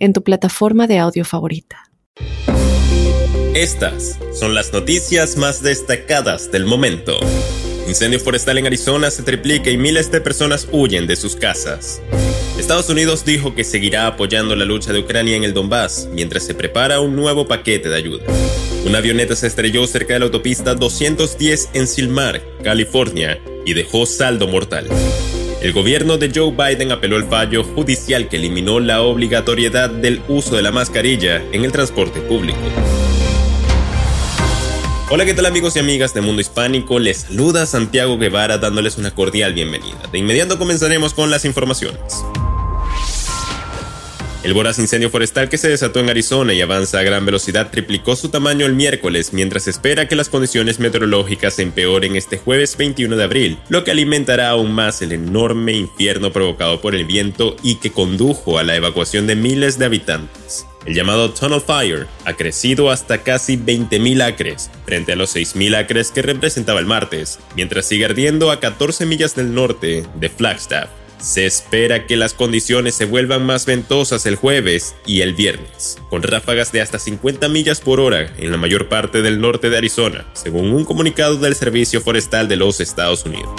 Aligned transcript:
en 0.00 0.12
tu 0.12 0.24
plataforma 0.24 0.88
de 0.88 0.98
audio 0.98 1.24
favorita. 1.24 1.84
Estas 3.54 4.18
son 4.32 4.54
las 4.54 4.72
noticias 4.72 5.36
más 5.36 5.62
destacadas 5.62 6.50
del 6.50 6.64
momento. 6.64 7.18
Incendio 7.86 8.20
forestal 8.20 8.58
en 8.58 8.66
Arizona 8.66 9.10
se 9.10 9.22
triplica 9.22 9.70
y 9.70 9.76
miles 9.76 10.10
de 10.10 10.20
personas 10.20 10.68
huyen 10.72 11.06
de 11.06 11.16
sus 11.16 11.36
casas. 11.36 12.00
Estados 12.58 12.88
Unidos 12.88 13.24
dijo 13.24 13.54
que 13.54 13.64
seguirá 13.64 14.06
apoyando 14.06 14.54
la 14.54 14.64
lucha 14.64 14.92
de 14.92 15.00
Ucrania 15.00 15.36
en 15.36 15.44
el 15.44 15.54
Donbass 15.54 16.08
mientras 16.12 16.44
se 16.44 16.54
prepara 16.54 17.00
un 17.00 17.16
nuevo 17.16 17.48
paquete 17.48 17.88
de 17.88 17.96
ayuda. 17.96 18.24
Una 18.86 18.98
avioneta 18.98 19.34
se 19.34 19.46
estrelló 19.46 19.86
cerca 19.86 20.14
de 20.14 20.20
la 20.20 20.26
autopista 20.26 20.74
210 20.74 21.70
en 21.74 21.86
Silmar, 21.86 22.42
California, 22.62 23.40
y 23.66 23.74
dejó 23.74 24.06
saldo 24.06 24.46
mortal. 24.46 24.86
El 25.60 25.74
gobierno 25.74 26.16
de 26.16 26.32
Joe 26.34 26.52
Biden 26.52 26.90
apeló 26.90 27.18
el 27.18 27.24
fallo 27.24 27.62
judicial 27.62 28.28
que 28.28 28.36
eliminó 28.36 28.80
la 28.80 29.02
obligatoriedad 29.02 29.90
del 29.90 30.22
uso 30.26 30.56
de 30.56 30.62
la 30.62 30.72
mascarilla 30.72 31.42
en 31.52 31.64
el 31.64 31.70
transporte 31.70 32.22
público. 32.22 32.58
Hola, 35.10 35.26
¿qué 35.26 35.34
tal 35.34 35.44
amigos 35.44 35.76
y 35.76 35.80
amigas 35.80 36.14
de 36.14 36.22
Mundo 36.22 36.40
Hispánico? 36.40 36.98
Les 36.98 37.18
saluda 37.18 37.66
Santiago 37.66 38.16
Guevara 38.16 38.56
dándoles 38.56 38.96
una 38.96 39.10
cordial 39.10 39.52
bienvenida. 39.52 39.98
De 40.10 40.18
inmediato 40.18 40.58
comenzaremos 40.58 41.12
con 41.12 41.30
las 41.30 41.44
informaciones. 41.44 42.24
El 44.42 44.54
voraz 44.54 44.78
incendio 44.78 45.10
forestal 45.10 45.50
que 45.50 45.58
se 45.58 45.68
desató 45.68 46.00
en 46.00 46.08
Arizona 46.08 46.54
y 46.54 46.62
avanza 46.62 46.98
a 46.98 47.02
gran 47.02 47.26
velocidad 47.26 47.70
triplicó 47.70 48.16
su 48.16 48.30
tamaño 48.30 48.64
el 48.64 48.72
miércoles 48.72 49.34
mientras 49.34 49.68
espera 49.68 50.08
que 50.08 50.16
las 50.16 50.30
condiciones 50.30 50.80
meteorológicas 50.80 51.58
empeoren 51.58 52.16
este 52.16 52.38
jueves 52.38 52.74
21 52.78 53.16
de 53.16 53.24
abril, 53.24 53.58
lo 53.68 53.84
que 53.84 53.90
alimentará 53.90 54.48
aún 54.48 54.72
más 54.72 55.02
el 55.02 55.12
enorme 55.12 55.72
infierno 55.72 56.32
provocado 56.32 56.80
por 56.80 56.94
el 56.94 57.04
viento 57.04 57.54
y 57.62 57.74
que 57.76 57.92
condujo 57.92 58.58
a 58.58 58.62
la 58.62 58.76
evacuación 58.76 59.26
de 59.26 59.36
miles 59.36 59.78
de 59.78 59.84
habitantes. 59.84 60.64
El 60.86 60.94
llamado 60.94 61.34
Tunnel 61.34 61.60
Fire 61.60 62.06
ha 62.24 62.32
crecido 62.32 62.90
hasta 62.90 63.18
casi 63.18 63.58
20.000 63.58 64.22
acres, 64.22 64.70
frente 64.86 65.12
a 65.12 65.16
los 65.16 65.36
6.000 65.36 65.76
acres 65.76 66.10
que 66.10 66.22
representaba 66.22 66.80
el 66.80 66.86
martes, 66.86 67.38
mientras 67.56 67.84
sigue 67.84 68.06
ardiendo 68.06 68.50
a 68.50 68.58
14 68.58 69.04
millas 69.04 69.36
del 69.36 69.54
norte 69.54 70.06
de 70.14 70.28
Flagstaff. 70.30 70.88
Se 71.20 71.44
espera 71.44 72.06
que 72.06 72.16
las 72.16 72.32
condiciones 72.32 72.94
se 72.94 73.04
vuelvan 73.04 73.44
más 73.44 73.66
ventosas 73.66 74.24
el 74.24 74.36
jueves 74.36 74.94
y 75.04 75.20
el 75.20 75.34
viernes, 75.34 75.98
con 76.08 76.22
ráfagas 76.22 76.72
de 76.72 76.80
hasta 76.80 76.98
50 76.98 77.48
millas 77.48 77.80
por 77.80 78.00
hora 78.00 78.32
en 78.38 78.50
la 78.50 78.56
mayor 78.56 78.88
parte 78.88 79.20
del 79.20 79.38
norte 79.38 79.68
de 79.68 79.76
Arizona, 79.76 80.26
según 80.32 80.72
un 80.72 80.84
comunicado 80.86 81.36
del 81.36 81.54
Servicio 81.54 82.00
Forestal 82.00 82.48
de 82.48 82.56
los 82.56 82.80
Estados 82.80 83.26
Unidos. 83.26 83.50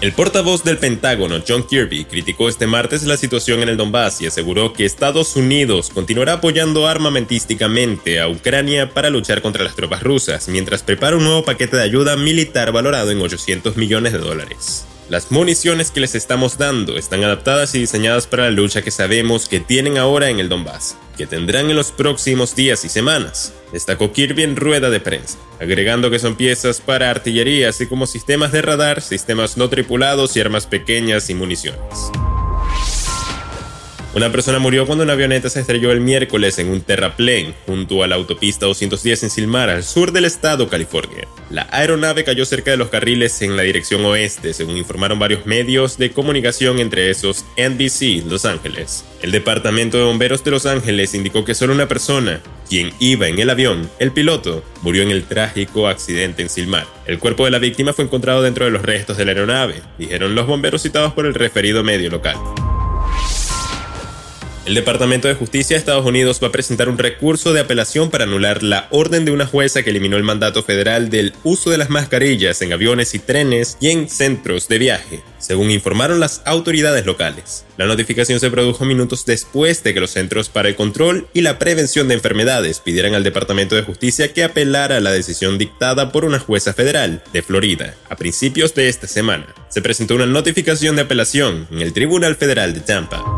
El 0.00 0.12
portavoz 0.12 0.64
del 0.64 0.78
Pentágono, 0.78 1.42
John 1.46 1.64
Kirby, 1.64 2.04
criticó 2.04 2.48
este 2.48 2.66
martes 2.66 3.02
la 3.02 3.16
situación 3.16 3.60
en 3.60 3.68
el 3.68 3.76
Donbass 3.76 4.22
y 4.22 4.26
aseguró 4.26 4.72
que 4.72 4.84
Estados 4.86 5.36
Unidos 5.36 5.90
continuará 5.92 6.34
apoyando 6.34 6.86
armamentísticamente 6.86 8.20
a 8.20 8.28
Ucrania 8.28 8.94
para 8.94 9.10
luchar 9.10 9.42
contra 9.42 9.64
las 9.64 9.74
tropas 9.74 10.02
rusas, 10.02 10.48
mientras 10.48 10.82
prepara 10.82 11.16
un 11.16 11.24
nuevo 11.24 11.44
paquete 11.44 11.76
de 11.76 11.82
ayuda 11.82 12.16
militar 12.16 12.72
valorado 12.72 13.10
en 13.10 13.20
800 13.20 13.76
millones 13.76 14.12
de 14.12 14.18
dólares. 14.18 14.87
Las 15.08 15.30
municiones 15.30 15.90
que 15.90 16.00
les 16.00 16.14
estamos 16.14 16.58
dando 16.58 16.98
están 16.98 17.24
adaptadas 17.24 17.74
y 17.74 17.78
diseñadas 17.78 18.26
para 18.26 18.44
la 18.44 18.50
lucha 18.50 18.82
que 18.82 18.90
sabemos 18.90 19.48
que 19.48 19.58
tienen 19.58 19.96
ahora 19.96 20.28
en 20.28 20.38
el 20.38 20.50
Donbass, 20.50 20.98
que 21.16 21.26
tendrán 21.26 21.70
en 21.70 21.76
los 21.76 21.92
próximos 21.92 22.54
días 22.54 22.84
y 22.84 22.90
semanas, 22.90 23.54
destacó 23.72 24.12
Kirby 24.12 24.42
en 24.42 24.56
rueda 24.56 24.90
de 24.90 25.00
prensa, 25.00 25.38
agregando 25.60 26.10
que 26.10 26.18
son 26.18 26.36
piezas 26.36 26.82
para 26.82 27.10
artillería 27.10 27.70
así 27.70 27.86
como 27.86 28.06
sistemas 28.06 28.52
de 28.52 28.60
radar, 28.60 29.00
sistemas 29.00 29.56
no 29.56 29.70
tripulados 29.70 30.36
y 30.36 30.40
armas 30.40 30.66
pequeñas 30.66 31.30
y 31.30 31.34
municiones. 31.34 31.80
Una 34.18 34.32
persona 34.32 34.58
murió 34.58 34.84
cuando 34.84 35.04
una 35.04 35.12
avioneta 35.12 35.48
se 35.48 35.60
estrelló 35.60 35.92
el 35.92 36.00
miércoles 36.00 36.58
en 36.58 36.70
un 36.70 36.80
terraplén 36.80 37.54
junto 37.66 38.02
a 38.02 38.08
la 38.08 38.16
autopista 38.16 38.66
210 38.66 39.22
en 39.22 39.30
Silmar, 39.30 39.70
al 39.70 39.84
sur 39.84 40.10
del 40.10 40.24
estado 40.24 40.68
California. 40.68 41.28
La 41.50 41.68
aeronave 41.70 42.24
cayó 42.24 42.44
cerca 42.44 42.72
de 42.72 42.76
los 42.76 42.88
carriles 42.88 43.40
en 43.42 43.56
la 43.56 43.62
dirección 43.62 44.04
oeste, 44.04 44.54
según 44.54 44.76
informaron 44.76 45.20
varios 45.20 45.46
medios 45.46 45.98
de 45.98 46.10
comunicación, 46.10 46.80
entre 46.80 47.10
esos 47.10 47.44
NBC 47.56 48.28
Los 48.28 48.44
Ángeles. 48.44 49.04
El 49.22 49.30
Departamento 49.30 49.98
de 49.98 50.04
Bomberos 50.06 50.42
de 50.42 50.50
Los 50.50 50.66
Ángeles 50.66 51.14
indicó 51.14 51.44
que 51.44 51.54
solo 51.54 51.72
una 51.72 51.86
persona, 51.86 52.40
quien 52.68 52.90
iba 52.98 53.28
en 53.28 53.38
el 53.38 53.50
avión, 53.50 53.88
el 54.00 54.10
piloto, 54.10 54.64
murió 54.82 55.04
en 55.04 55.12
el 55.12 55.26
trágico 55.26 55.86
accidente 55.86 56.42
en 56.42 56.48
Silmar. 56.48 56.88
El 57.06 57.20
cuerpo 57.20 57.44
de 57.44 57.52
la 57.52 57.60
víctima 57.60 57.92
fue 57.92 58.06
encontrado 58.06 58.42
dentro 58.42 58.64
de 58.64 58.72
los 58.72 58.82
restos 58.82 59.16
de 59.16 59.24
la 59.24 59.30
aeronave, 59.30 59.76
dijeron 59.96 60.34
los 60.34 60.48
bomberos 60.48 60.82
citados 60.82 61.12
por 61.12 61.24
el 61.24 61.34
referido 61.34 61.84
medio 61.84 62.10
local. 62.10 62.34
El 64.68 64.74
Departamento 64.74 65.28
de 65.28 65.34
Justicia 65.34 65.76
de 65.76 65.78
Estados 65.78 66.04
Unidos 66.04 66.40
va 66.42 66.48
a 66.48 66.52
presentar 66.52 66.90
un 66.90 66.98
recurso 66.98 67.54
de 67.54 67.60
apelación 67.60 68.10
para 68.10 68.24
anular 68.24 68.62
la 68.62 68.86
orden 68.90 69.24
de 69.24 69.30
una 69.30 69.46
jueza 69.46 69.82
que 69.82 69.88
eliminó 69.88 70.18
el 70.18 70.24
mandato 70.24 70.62
federal 70.62 71.08
del 71.08 71.32
uso 71.42 71.70
de 71.70 71.78
las 71.78 71.88
mascarillas 71.88 72.60
en 72.60 72.74
aviones 72.74 73.14
y 73.14 73.18
trenes 73.18 73.78
y 73.80 73.88
en 73.88 74.10
centros 74.10 74.68
de 74.68 74.76
viaje, 74.76 75.22
según 75.38 75.70
informaron 75.70 76.20
las 76.20 76.42
autoridades 76.44 77.06
locales. 77.06 77.64
La 77.78 77.86
notificación 77.86 78.40
se 78.40 78.50
produjo 78.50 78.84
minutos 78.84 79.24
después 79.24 79.82
de 79.84 79.94
que 79.94 80.00
los 80.00 80.10
Centros 80.10 80.50
para 80.50 80.68
el 80.68 80.76
Control 80.76 81.26
y 81.32 81.40
la 81.40 81.58
Prevención 81.58 82.06
de 82.06 82.16
Enfermedades 82.16 82.80
pidieran 82.80 83.14
al 83.14 83.24
Departamento 83.24 83.74
de 83.74 83.84
Justicia 83.84 84.34
que 84.34 84.44
apelara 84.44 84.98
a 84.98 85.00
la 85.00 85.12
decisión 85.12 85.56
dictada 85.56 86.12
por 86.12 86.26
una 86.26 86.40
jueza 86.40 86.74
federal 86.74 87.22
de 87.32 87.40
Florida 87.40 87.94
a 88.10 88.16
principios 88.16 88.74
de 88.74 88.90
esta 88.90 89.06
semana. 89.06 89.46
Se 89.70 89.80
presentó 89.80 90.14
una 90.14 90.26
notificación 90.26 90.96
de 90.96 91.02
apelación 91.02 91.66
en 91.70 91.80
el 91.80 91.94
Tribunal 91.94 92.36
Federal 92.36 92.74
de 92.74 92.80
Tampa. 92.80 93.37